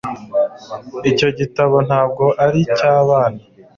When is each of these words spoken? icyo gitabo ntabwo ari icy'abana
icyo 1.09 1.27
gitabo 1.39 1.75
ntabwo 1.87 2.25
ari 2.43 2.57
icy'abana 2.65 3.41